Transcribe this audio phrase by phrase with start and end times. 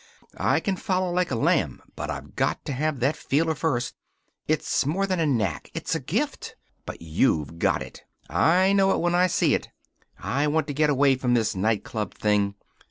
[0.39, 3.93] I can follow like a lamb, but I've got to have that feeler first.
[4.47, 5.69] It's more than a knack.
[5.75, 6.55] It's a gift.
[6.87, 8.01] And you've got it.
[8.27, 9.69] I know it when I see it.
[10.17, 12.55] I want to get away from this night club thing.